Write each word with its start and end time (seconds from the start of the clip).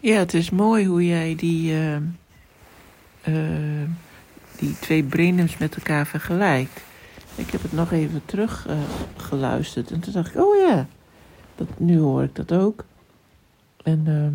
Ja, 0.00 0.18
het 0.18 0.34
is 0.34 0.50
mooi 0.50 0.86
hoe 0.86 1.06
jij 1.06 1.34
die, 1.34 1.72
uh, 1.72 1.96
uh, 3.28 3.88
die 4.56 4.78
twee 4.78 5.02
brainums 5.02 5.56
met 5.56 5.76
elkaar 5.76 6.06
vergelijkt. 6.06 6.80
Ik 7.34 7.50
heb 7.50 7.62
het 7.62 7.72
nog 7.72 7.92
even 7.92 8.22
terug 8.24 8.66
uh, 8.68 8.78
geluisterd 9.16 9.90
en 9.90 10.00
toen 10.00 10.12
dacht 10.12 10.34
ik, 10.34 10.40
oh 10.40 10.56
ja, 10.56 10.86
dat, 11.54 11.68
nu 11.78 11.98
hoor 11.98 12.22
ik 12.22 12.34
dat 12.34 12.52
ook. 12.52 12.84
En 13.82 14.02
ehm, 14.06 14.34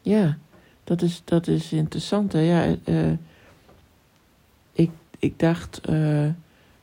ja, 0.00 0.38
dat 0.84 1.02
is, 1.02 1.22
dat 1.24 1.46
is 1.46 1.72
interessant. 1.72 2.32
Hè? 2.32 2.40
Ja, 2.40 2.76
ik, 4.72 4.90
ik 5.18 5.38
dacht 5.38 5.80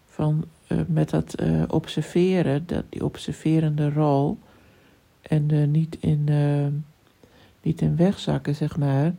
van 0.05 0.45
met 0.87 1.09
dat 1.09 1.35
observeren, 1.67 2.63
dat, 2.65 2.83
die 2.89 3.03
observerende 3.03 3.89
rol 3.89 4.37
en 5.21 5.53
uh, 5.53 5.67
niet, 5.67 5.97
in, 5.99 6.25
uh, 6.29 6.67
niet 7.61 7.81
in 7.81 7.95
wegzakken, 7.95 8.55
zeg 8.55 8.77
maar. 8.77 9.15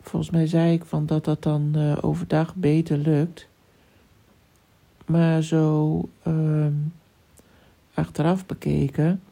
Volgens 0.00 0.30
mij 0.30 0.46
zei 0.46 0.72
ik 0.72 0.84
van 0.84 1.06
dat 1.06 1.24
dat 1.24 1.42
dan 1.42 1.72
uh, 1.76 1.96
overdag 2.00 2.54
beter 2.54 2.98
lukt. 2.98 3.48
Maar 5.06 5.42
zo 5.42 6.00
ehm, 6.22 6.72
achteraf 7.94 8.46
bekeken 8.46 9.22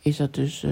is 0.00 0.16
dat 0.16 0.34
dus 0.34 0.66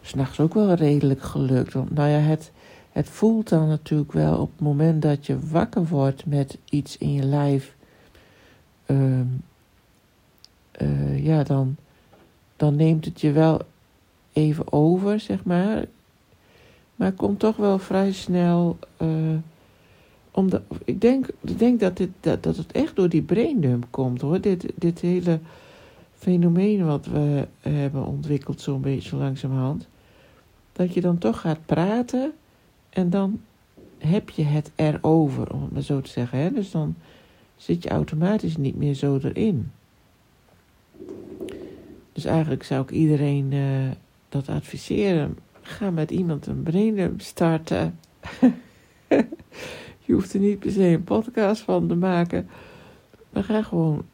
s'nachts 0.00 0.40
ook 0.40 0.54
wel 0.54 0.74
redelijk 0.74 1.22
gelukt. 1.22 1.72
Want 1.72 1.94
nou 1.94 2.08
ja, 2.08 2.18
het, 2.18 2.52
het 2.92 3.08
voelt 3.08 3.48
dan 3.48 3.68
natuurlijk 3.68 4.12
wel 4.12 4.38
op 4.38 4.50
het 4.50 4.60
moment 4.60 5.02
dat 5.02 5.26
je 5.26 5.48
wakker 5.48 5.86
wordt 5.86 6.26
met 6.26 6.58
iets 6.64 6.98
in 6.98 7.12
je 7.12 7.22
lijf. 7.22 7.74
Ehm, 8.86 9.26
ja, 11.16 11.42
dan 11.42 11.76
dan 12.62 12.76
neemt 12.76 13.04
het 13.04 13.20
je 13.20 13.32
wel 13.32 13.60
even 14.32 14.72
over, 14.72 15.20
zeg 15.20 15.44
maar. 15.44 15.84
Maar 16.96 17.12
komt 17.12 17.38
toch 17.38 17.56
wel 17.56 17.78
vrij 17.78 18.12
snel. 18.12 18.78
Uh, 19.02 19.08
om 20.30 20.50
de, 20.50 20.60
ik, 20.84 21.00
denk, 21.00 21.26
ik 21.40 21.58
denk 21.58 21.80
dat, 21.80 21.96
dit, 21.96 22.08
dat, 22.20 22.42
dat 22.42 22.56
het 22.56 22.72
echt 22.72 22.96
door 22.96 23.08
die 23.08 23.22
braindump 23.22 23.86
komt 23.90 24.20
hoor. 24.20 24.40
Dit, 24.40 24.72
dit 24.74 25.00
hele 25.00 25.38
fenomeen 26.14 26.86
wat 26.86 27.06
we 27.06 27.46
hebben 27.60 28.06
ontwikkeld, 28.06 28.60
zo'n 28.60 28.80
beetje 28.80 29.16
langzamerhand. 29.16 29.88
Dat 30.72 30.94
je 30.94 31.00
dan 31.00 31.18
toch 31.18 31.40
gaat 31.40 31.66
praten 31.66 32.32
en 32.90 33.10
dan 33.10 33.40
heb 33.98 34.30
je 34.30 34.44
het 34.44 34.70
erover, 34.74 35.52
om 35.52 35.62
het 35.62 35.72
maar 35.72 35.82
zo 35.82 36.00
te 36.00 36.10
zeggen. 36.10 36.38
Hè? 36.38 36.52
Dus 36.52 36.70
dan 36.70 36.94
zit 37.56 37.82
je 37.82 37.88
automatisch 37.88 38.56
niet 38.56 38.76
meer 38.76 38.94
zo 38.94 39.18
erin. 39.22 39.70
Dus 42.12 42.24
eigenlijk 42.24 42.62
zou 42.62 42.82
ik 42.82 42.90
iedereen 42.90 43.52
uh, 43.52 43.90
dat 44.28 44.48
adviseren. 44.48 45.38
Ga 45.62 45.90
met 45.90 46.10
iemand 46.10 46.46
een 46.46 46.62
braindump 46.62 47.20
starten. 47.20 47.98
je 50.04 50.12
hoeft 50.12 50.34
er 50.34 50.40
niet 50.40 50.58
per 50.58 50.70
se 50.70 50.82
een 50.82 51.04
podcast 51.04 51.62
van 51.62 51.88
te 51.88 51.94
maken. 51.94 52.48
Maar 53.30 53.44
ga 53.44 53.62
gewoon, 53.62 54.04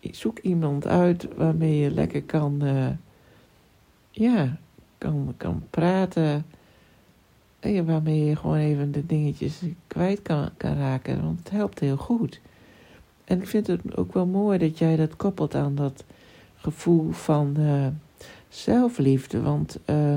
zoek 0.00 0.38
iemand 0.38 0.86
uit 0.86 1.28
waarmee 1.36 1.78
je 1.78 1.90
lekker 1.90 2.22
kan, 2.22 2.58
uh, 2.62 2.88
ja, 4.10 4.58
kan, 4.98 5.34
kan 5.36 5.62
praten. 5.70 6.44
En 7.60 7.86
waarmee 7.86 8.24
je 8.24 8.36
gewoon 8.36 8.56
even 8.56 8.92
de 8.92 9.06
dingetjes 9.06 9.60
kwijt 9.86 10.22
kan, 10.22 10.48
kan 10.56 10.76
raken. 10.76 11.22
Want 11.22 11.38
het 11.38 11.50
helpt 11.50 11.78
heel 11.78 11.96
goed. 11.96 12.40
En 13.24 13.40
ik 13.40 13.46
vind 13.46 13.66
het 13.66 13.96
ook 13.96 14.12
wel 14.12 14.26
mooi 14.26 14.58
dat 14.58 14.78
jij 14.78 14.96
dat 14.96 15.16
koppelt 15.16 15.54
aan 15.54 15.74
dat 15.74 16.04
gevoel 16.60 17.10
van 17.10 17.54
uh, 17.58 17.86
zelfliefde. 18.48 19.40
Want 19.40 19.78
uh, 19.86 20.16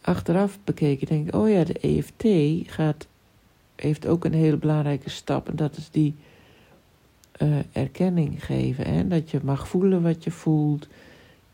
achteraf 0.00 0.58
bekeken 0.64 1.06
denk 1.06 1.28
ik, 1.28 1.34
oh 1.34 1.48
ja, 1.48 1.64
de 1.64 1.78
EFT 1.78 2.24
gaat, 2.70 3.06
heeft 3.74 4.06
ook 4.06 4.24
een 4.24 4.34
hele 4.34 4.56
belangrijke 4.56 5.10
stap. 5.10 5.48
En 5.48 5.56
dat 5.56 5.76
is 5.76 5.90
die 5.90 6.14
uh, 7.42 7.58
erkenning 7.72 8.44
geven. 8.44 8.84
Hè? 8.86 9.08
Dat 9.08 9.30
je 9.30 9.40
mag 9.42 9.68
voelen 9.68 10.02
wat 10.02 10.24
je 10.24 10.30
voelt. 10.30 10.88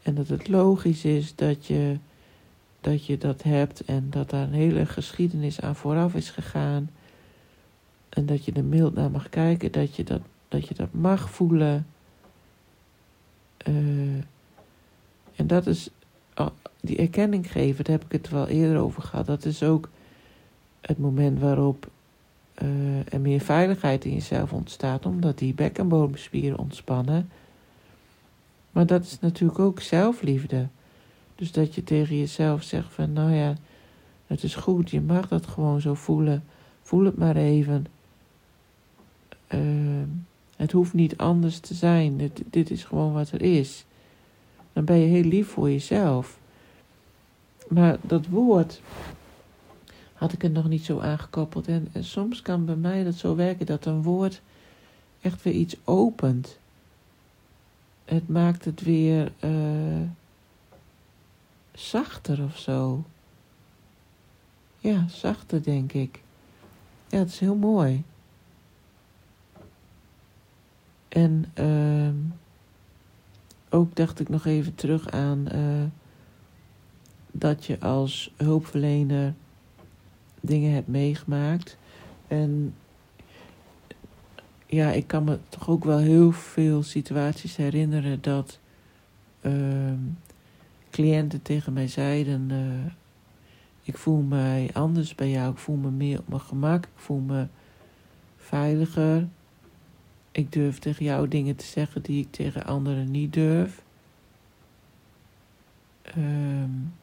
En 0.02 0.14
dat 0.14 0.28
het 0.28 0.48
logisch 0.48 1.04
is 1.04 1.34
dat 1.34 1.66
je, 1.66 1.96
dat 2.80 3.06
je 3.06 3.18
dat 3.18 3.42
hebt. 3.42 3.84
En 3.84 4.06
dat 4.10 4.30
daar 4.30 4.42
een 4.42 4.52
hele 4.52 4.86
geschiedenis 4.86 5.60
aan 5.60 5.76
vooraf 5.76 6.14
is 6.14 6.30
gegaan. 6.30 6.90
En 8.08 8.26
dat 8.26 8.44
je 8.44 8.52
er 8.52 8.64
mild 8.64 8.94
naar 8.94 9.10
mag 9.10 9.28
kijken. 9.28 9.72
Dat 9.72 9.96
je 9.96 10.04
dat 10.04 10.20
dat 10.56 10.68
je 10.68 10.74
dat 10.74 10.92
mag 10.92 11.30
voelen. 11.30 11.86
Uh, 13.68 14.22
en 15.36 15.46
dat 15.46 15.66
is, 15.66 15.90
oh, 16.34 16.46
die 16.80 16.96
erkenning 16.96 17.52
geven, 17.52 17.84
daar 17.84 17.94
heb 17.98 18.04
ik 18.04 18.12
het 18.12 18.28
wel 18.28 18.46
eerder 18.46 18.78
over 18.78 19.02
gehad. 19.02 19.26
Dat 19.26 19.44
is 19.44 19.62
ook 19.62 19.88
het 20.80 20.98
moment 20.98 21.40
waarop 21.40 21.88
uh, 22.62 23.12
er 23.12 23.20
meer 23.20 23.40
veiligheid 23.40 24.04
in 24.04 24.12
jezelf 24.12 24.52
ontstaat, 24.52 25.06
omdat 25.06 25.38
die 25.38 25.54
bekkenbodemspieren 25.54 26.58
ontspannen. 26.58 27.30
Maar 28.70 28.86
dat 28.86 29.02
is 29.02 29.20
natuurlijk 29.20 29.58
ook 29.58 29.80
zelfliefde. 29.80 30.66
Dus 31.34 31.52
dat 31.52 31.74
je 31.74 31.84
tegen 31.84 32.18
jezelf 32.18 32.62
zegt 32.62 32.92
van, 32.92 33.12
nou 33.12 33.32
ja, 33.32 33.54
het 34.26 34.42
is 34.42 34.54
goed, 34.54 34.90
je 34.90 35.00
mag 35.00 35.28
dat 35.28 35.46
gewoon 35.46 35.80
zo 35.80 35.94
voelen. 35.94 36.44
Voel 36.82 37.04
het 37.04 37.16
maar 37.16 37.36
even. 37.36 37.86
Het 40.66 40.74
hoeft 40.74 40.92
niet 40.92 41.16
anders 41.16 41.58
te 41.58 41.74
zijn. 41.74 42.30
Dit, 42.50 42.70
is 42.70 42.84
gewoon 42.84 43.12
wat 43.12 43.30
er 43.30 43.42
is. 43.42 43.84
Dan 44.72 44.84
ben 44.84 44.96
je 44.96 45.06
heel 45.06 45.22
lief 45.22 45.48
voor 45.48 45.70
jezelf. 45.70 46.38
Maar 47.68 47.98
dat 48.00 48.26
woord 48.26 48.80
had 50.12 50.32
ik 50.32 50.42
er 50.42 50.50
nog 50.50 50.68
niet 50.68 50.84
zo 50.84 50.98
aangekoppeld. 50.98 51.68
En, 51.68 51.88
soms 52.00 52.42
kan 52.42 52.64
bij 52.64 52.76
mij 52.76 53.04
dat 53.04 53.14
zo 53.14 53.36
werken 53.36 53.66
dat 53.66 53.84
een 53.84 54.02
woord 54.02 54.40
echt 55.20 55.42
weer 55.42 55.54
iets 55.54 55.76
opent. 55.84 56.58
Het 58.04 58.28
maakt 58.28 58.64
het 58.64 58.80
weer 58.80 59.32
uh, 59.44 60.08
zachter 61.72 62.42
of 62.44 62.58
zo. 62.58 63.04
Ja, 64.78 65.08
zachter 65.08 65.62
denk 65.62 65.92
ik. 65.92 66.20
Ja, 67.08 67.18
het 67.18 67.28
is 67.28 67.38
heel 67.38 67.56
mooi. 67.56 68.04
En 71.16 71.44
uh, 71.60 72.08
ook 73.68 73.96
dacht 73.96 74.20
ik 74.20 74.28
nog 74.28 74.46
even 74.46 74.74
terug 74.74 75.10
aan 75.10 75.46
uh, 75.54 75.84
dat 77.32 77.64
je 77.64 77.80
als 77.80 78.32
hulpverlener 78.36 79.34
dingen 80.40 80.72
hebt 80.72 80.88
meegemaakt. 80.88 81.78
En 82.28 82.74
ja, 84.66 84.90
ik 84.90 85.06
kan 85.06 85.24
me 85.24 85.38
toch 85.48 85.68
ook 85.68 85.84
wel 85.84 85.98
heel 85.98 86.32
veel 86.32 86.82
situaties 86.82 87.56
herinneren 87.56 88.22
dat 88.22 88.58
uh, 89.42 89.52
cliënten 90.90 91.42
tegen 91.42 91.72
mij 91.72 91.88
zeiden: 91.88 92.48
uh, 92.50 92.92
Ik 93.82 93.98
voel 93.98 94.20
mij 94.20 94.70
anders 94.72 95.14
bij 95.14 95.30
jou, 95.30 95.52
ik 95.52 95.58
voel 95.58 95.76
me 95.76 95.90
meer 95.90 96.18
op 96.18 96.28
mijn 96.28 96.40
gemak, 96.40 96.84
ik 96.84 96.90
voel 96.94 97.20
me 97.20 97.46
veiliger. 98.36 99.28
Ik 100.36 100.52
durf 100.52 100.78
tegen 100.78 101.04
jou 101.04 101.28
dingen 101.28 101.56
te 101.56 101.64
zeggen 101.64 102.02
die 102.02 102.22
ik 102.22 102.30
tegen 102.32 102.64
anderen 102.64 103.10
niet 103.10 103.32
durf. 103.32 103.82
Um, 106.16 106.94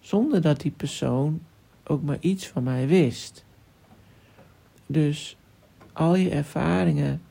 zonder 0.00 0.42
dat 0.42 0.60
die 0.60 0.70
persoon 0.70 1.40
ook 1.84 2.02
maar 2.02 2.16
iets 2.20 2.46
van 2.46 2.62
mij 2.62 2.86
wist. 2.86 3.44
Dus 4.86 5.36
al 5.92 6.14
je 6.14 6.30
ervaringen 6.30 7.22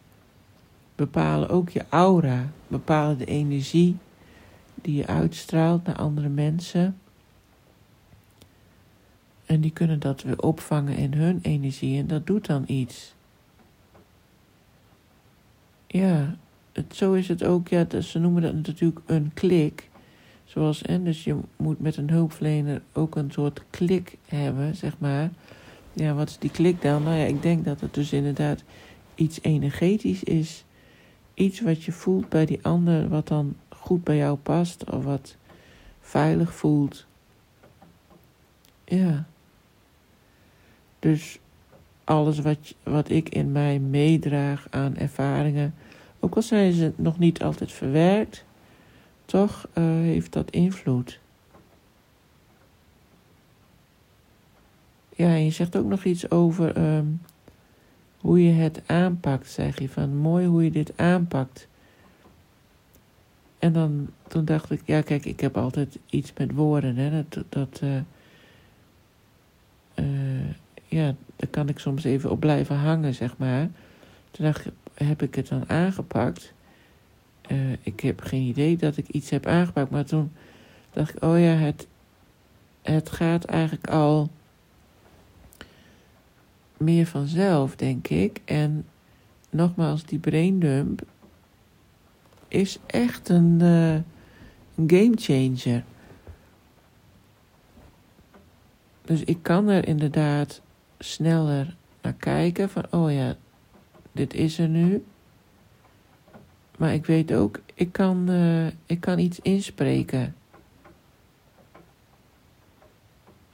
bepalen 0.95 1.49
ook 1.49 1.69
je 1.69 1.85
aura, 1.89 2.51
bepalen 2.67 3.17
de 3.17 3.25
energie 3.25 3.97
die 4.75 4.95
je 4.95 5.07
uitstraalt 5.07 5.85
naar 5.85 5.95
andere 5.95 6.29
mensen. 6.29 6.99
En 9.45 9.61
die 9.61 9.71
kunnen 9.71 9.99
dat 9.99 10.23
weer 10.23 10.41
opvangen 10.41 10.95
in 10.97 11.13
hun 11.13 11.39
energie 11.41 11.99
en 11.99 12.07
dat 12.07 12.27
doet 12.27 12.45
dan 12.45 12.63
iets 12.67 13.15
ja, 15.87 16.37
het, 16.71 16.95
zo 16.95 17.13
is 17.13 17.27
het 17.27 17.43
ook. 17.43 17.67
Ja, 17.67 18.01
ze 18.01 18.19
noemen 18.19 18.41
dat 18.41 18.53
natuurlijk 18.53 18.99
een 19.05 19.31
klik. 19.33 19.89
Zoals, 20.43 20.81
en 20.81 21.03
dus 21.03 21.23
je 21.23 21.37
moet 21.55 21.79
met 21.79 21.97
een 21.97 22.09
hulpverlener 22.09 22.81
ook 22.93 23.15
een 23.15 23.31
soort 23.31 23.63
klik 23.69 24.17
hebben, 24.25 24.75
zeg 24.75 24.99
maar. 24.99 25.29
Ja, 25.93 26.13
wat 26.13 26.29
is 26.29 26.37
die 26.37 26.51
klik 26.51 26.81
dan? 26.81 27.03
Nou 27.03 27.15
ja, 27.15 27.25
ik 27.25 27.41
denk 27.41 27.65
dat 27.65 27.81
het 27.81 27.93
dus 27.93 28.13
inderdaad 28.13 28.63
iets 29.15 29.41
energetisch 29.41 30.23
is. 30.23 30.65
Iets 31.33 31.61
wat 31.61 31.83
je 31.83 31.91
voelt 31.91 32.29
bij 32.29 32.45
die 32.45 32.59
ander, 32.61 33.09
wat 33.09 33.27
dan 33.27 33.55
goed 33.69 34.03
bij 34.03 34.17
jou 34.17 34.37
past, 34.37 34.91
of 34.91 35.03
wat 35.03 35.35
veilig 35.99 36.53
voelt. 36.53 37.05
Ja. 38.85 39.27
Dus 40.99 41.39
alles 42.07 42.39
wat, 42.39 42.75
wat 42.83 43.09
ik 43.09 43.29
in 43.29 43.51
mij 43.51 43.79
meedraag 43.79 44.67
aan 44.69 44.97
ervaringen, 44.97 45.73
ook 46.19 46.35
al 46.35 46.41
zijn 46.41 46.73
ze 46.73 46.91
nog 46.95 47.19
niet 47.19 47.43
altijd 47.43 47.71
verwerkt, 47.71 48.45
toch 49.25 49.67
uh, 49.73 49.83
heeft 49.83 50.33
dat 50.33 50.51
invloed. 50.51 51.19
Ja, 55.15 55.27
en 55.27 55.43
je 55.43 55.51
zegt 55.51 55.77
ook 55.77 55.85
nog 55.85 56.03
iets 56.03 56.31
over 56.31 56.95
um, 56.95 57.21
hoe 58.17 58.43
je 58.43 58.51
het 58.51 58.81
aanpakt, 58.85 59.49
zeg 59.49 59.79
je. 59.79 59.89
Van 59.89 60.15
mooi 60.15 60.45
hoe 60.45 60.63
je 60.63 60.71
dit 60.71 60.93
aanpakt. 60.95 61.67
En 63.59 63.73
dan, 63.73 64.07
toen 64.27 64.45
dacht 64.45 64.71
ik, 64.71 64.81
ja 64.85 65.01
kijk, 65.01 65.25
ik 65.25 65.39
heb 65.39 65.57
altijd 65.57 65.99
iets 66.09 66.33
met 66.37 66.53
woorden, 66.53 66.95
hè. 66.95 67.25
Dat, 67.29 67.43
dat 67.49 67.79
uh, 67.83 67.99
ja, 70.87 71.15
daar 71.35 71.49
kan 71.49 71.69
ik 71.69 71.79
soms 71.79 72.03
even 72.03 72.31
op 72.31 72.39
blijven 72.39 72.75
hangen, 72.75 73.13
zeg 73.13 73.37
maar. 73.37 73.69
Toen 74.31 74.45
dacht 74.45 74.65
heb 74.93 75.21
ik 75.21 75.35
het 75.35 75.47
dan 75.47 75.69
aangepakt? 75.69 76.53
Uh, 77.51 77.71
ik 77.81 77.99
heb 77.99 78.21
geen 78.21 78.41
idee 78.41 78.77
dat 78.77 78.97
ik 78.97 79.07
iets 79.07 79.29
heb 79.29 79.45
aangepakt, 79.45 79.89
maar 79.89 80.05
toen 80.05 80.31
dacht 80.93 81.15
ik, 81.15 81.23
oh 81.23 81.39
ja, 81.39 81.53
het, 81.53 81.87
het 82.81 83.09
gaat 83.09 83.45
eigenlijk 83.45 83.87
al 83.87 84.29
meer 86.77 87.05
vanzelf, 87.05 87.75
denk 87.75 88.07
ik. 88.07 88.41
En 88.45 88.85
nogmaals, 89.49 90.05
die 90.05 90.19
braindump 90.19 91.01
is 92.47 92.79
echt 92.85 93.29
een, 93.29 93.59
een 93.61 94.03
game 94.75 95.13
changer. 95.15 95.83
Dus 99.07 99.23
ik 99.23 99.37
kan 99.41 99.67
er 99.67 99.87
inderdaad 99.87 100.61
sneller 100.99 101.75
naar 102.01 102.13
kijken 102.13 102.69
van, 102.69 102.85
oh 102.91 103.13
ja, 103.13 103.35
dit 104.11 104.33
is 104.33 104.59
er 104.59 104.67
nu. 104.67 105.05
Maar 106.77 106.93
ik 106.93 107.05
weet 107.05 107.33
ook, 107.33 107.59
ik 107.73 107.91
kan, 107.91 108.29
uh, 108.29 108.67
ik 108.85 108.99
kan 108.99 109.19
iets 109.19 109.39
inspreken. 109.39 110.35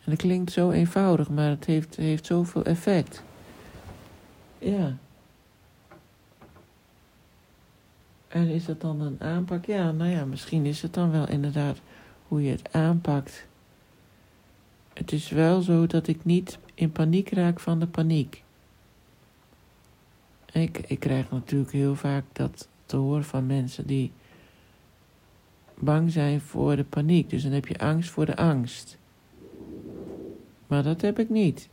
En 0.04 0.12
dat 0.12 0.18
klinkt 0.18 0.52
zo 0.52 0.72
eenvoudig, 0.72 1.30
maar 1.30 1.50
het 1.50 1.66
heeft, 1.66 1.96
heeft 1.96 2.26
zoveel 2.26 2.64
effect. 2.64 3.24
Ja. 4.58 4.98
En 8.28 8.48
is 8.48 8.66
dat 8.66 8.82
dan 8.82 9.02
een 9.02 9.18
aanpak? 9.20 9.66
Ja, 9.66 9.92
nou 9.92 10.10
ja, 10.10 10.26
misschien 10.26 10.66
is 10.66 10.82
het 10.82 10.94
dan 10.94 11.12
wel 11.12 11.28
inderdaad 11.28 11.78
hoe 12.28 12.44
je 12.44 12.52
het 12.52 12.74
aanpakt. 12.74 13.46
Het 14.94 15.12
is 15.12 15.30
wel 15.30 15.62
zo 15.62 15.88
dat 15.88 16.08
ik 16.08 16.26
niet 16.26 16.58
in 16.74 16.92
paniek 16.92 17.30
raak 17.30 17.60
van 17.60 17.80
de 17.80 17.88
paniek. 17.88 18.44
Ik, 20.52 20.78
ik 20.88 21.00
krijg 21.00 21.32
natuurlijk 21.32 21.72
heel 21.72 21.96
vaak 21.96 22.24
dat 22.32 22.68
te 22.86 22.96
horen 22.96 23.24
van 23.24 23.46
mensen 23.46 23.88
die 23.88 24.12
bang 25.80 26.12
zijn 26.12 26.42
voor 26.42 26.76
de 26.76 26.84
paniek. 26.84 27.30
Dus 27.30 27.44
dan 27.44 27.52
heb 27.52 27.68
je 27.68 27.80
angst 27.80 28.10
voor 28.10 28.26
de 28.26 28.36
angst. 28.36 28.98
Maar 30.68 30.84
dat 30.84 31.02
heb 31.02 31.20
ik 31.20 31.30
niet. 31.30 31.70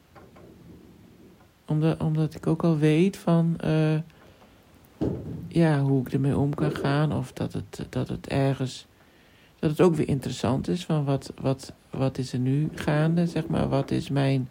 Omdat, 1.67 2.01
omdat 2.01 2.35
ik 2.35 2.47
ook 2.47 2.65
al 2.65 2.79
weet 2.79 3.17
van 3.17 3.57
uh, 3.65 3.99
ja, 5.49 5.81
hoe 5.81 6.01
ik 6.01 6.13
ermee 6.13 6.37
om 6.37 6.55
kan 6.55 6.75
gaan. 6.75 7.13
Of 7.13 7.33
dat 7.33 7.53
het, 7.53 7.87
dat 7.89 8.09
het 8.09 8.27
ergens. 8.27 8.87
Dat 9.59 9.71
het 9.71 9.81
ook 9.81 9.95
weer 9.95 10.09
interessant 10.09 10.69
is 10.69 10.85
van 10.85 11.05
wat, 11.05 11.33
wat, 11.41 11.73
wat 11.91 12.19
is 12.19 12.33
er 12.33 12.39
nu 12.39 12.69
gaande, 12.75 13.27
zeg 13.27 13.47
maar. 13.47 13.69
Wat 13.69 13.91
is 13.91 14.09
mijn 14.09 14.49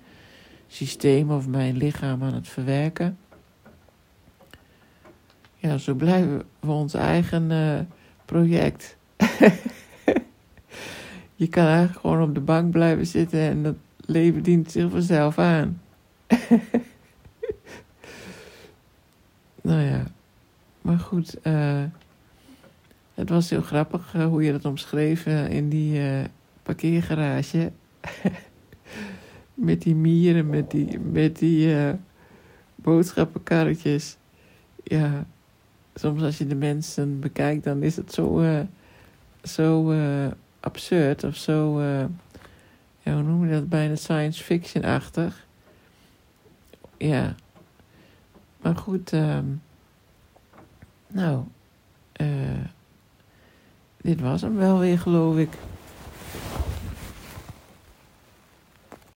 systeem 0.69 1.31
of 1.31 1.48
mijn 1.48 1.77
lichaam 1.77 2.24
aan 2.24 2.33
het 2.33 2.48
verwerken. 2.48 3.18
Ja, 5.56 5.77
zo 5.77 5.94
blijven 5.94 6.44
we 6.60 6.71
ons 6.71 6.94
eigen 6.94 7.51
uh, 7.51 7.80
project. 8.25 8.98
je 11.36 11.48
kan 11.48 11.66
eigenlijk 11.66 12.00
gewoon 12.00 12.21
op 12.21 12.33
de 12.33 12.39
bank 12.39 12.71
blijven 12.71 13.07
zitten 13.07 13.39
en 13.39 13.63
dat 13.63 13.75
leven 13.98 14.44
dient 14.44 14.71
zich 14.71 14.89
vanzelf 14.89 15.38
aan. 15.38 15.81
nou 19.62 19.81
ja, 19.81 20.04
maar 20.81 21.00
goed, 21.00 21.38
uh, 21.44 21.83
het 23.13 23.30
was 23.30 23.50
heel 23.50 23.62
grappig 23.62 24.13
uh, 24.15 24.25
hoe 24.25 24.44
je 24.44 24.51
dat 24.51 24.65
omschreef 24.65 25.25
in 25.25 25.69
die 25.69 26.01
parkeergarage. 26.63 27.72
met 29.59 29.81
die 29.81 29.95
mieren, 29.95 30.50
met 30.50 30.71
die, 30.71 31.00
met 31.00 31.39
die 31.39 31.75
boodschappenkarretjes. 32.75 34.17
Ja, 34.83 35.25
soms 36.00 36.21
als 36.21 36.38
je 36.38 36.47
de 36.47 36.56
mensen 36.56 37.19
bekijkt, 37.19 37.63
dan 37.63 37.83
is 37.83 37.95
het 37.95 38.13
zo, 38.13 38.41
uh, 38.41 38.59
zo 39.44 39.91
uh, 39.91 40.27
absurd 40.59 41.23
of 41.23 41.35
zo, 41.35 41.79
uh, 41.79 42.06
ja, 43.00 43.13
hoe 43.13 43.23
noem 43.23 43.45
je 43.45 43.51
dat, 43.51 43.69
bijna 43.69 43.95
science 43.95 44.44
fiction-achtig. 44.44 45.45
Ja. 46.97 47.35
Maar 48.62 48.75
goed, 48.75 49.12
um, 49.12 49.62
nou, 51.07 51.44
dit 54.01 54.19
was 54.19 54.41
hem 54.41 54.55
wel 54.55 54.79
weer, 54.79 55.00
geloof 55.00 55.38
ik. 55.38 55.50